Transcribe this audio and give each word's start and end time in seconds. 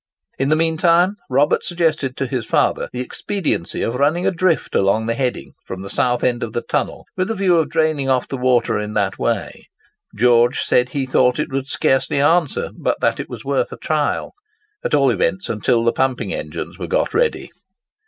In 0.39 0.49
the 0.49 0.55
mean 0.55 0.77
time, 0.77 1.17
Robert 1.29 1.63
suggested 1.63 2.17
to 2.17 2.25
his 2.25 2.43
father 2.43 2.89
the 2.91 3.01
expediency 3.01 3.83
of 3.83 3.93
running 3.93 4.25
a 4.25 4.31
drift 4.31 4.73
along 4.73 5.05
the 5.05 5.13
heading 5.13 5.51
from 5.63 5.83
the 5.83 5.91
south 5.91 6.23
end 6.23 6.41
of 6.41 6.53
the 6.53 6.63
tunnel, 6.63 7.05
with 7.15 7.27
the 7.27 7.35
view 7.35 7.57
of 7.59 7.69
draining 7.69 8.09
off 8.09 8.27
the 8.27 8.35
water 8.35 8.79
in 8.79 8.93
that 8.93 9.19
way. 9.19 9.67
George 10.15 10.61
said 10.61 10.89
he 10.89 11.05
thought 11.05 11.37
it 11.37 11.51
would 11.51 11.67
scarcely 11.67 12.19
answer, 12.19 12.71
but 12.75 12.99
that 12.99 13.19
it 13.19 13.29
was 13.29 13.45
worth 13.45 13.71
a 13.71 13.77
trial, 13.77 14.33
at 14.83 14.95
all 14.95 15.11
events 15.11 15.49
until 15.49 15.83
the 15.83 15.93
pumping 15.93 16.33
engines 16.33 16.79
were 16.79 16.87
got 16.87 17.13
ready. 17.13 17.51